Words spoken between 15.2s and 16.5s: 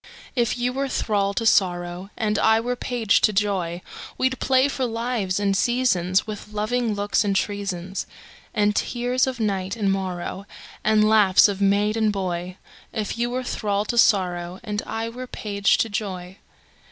page to joy.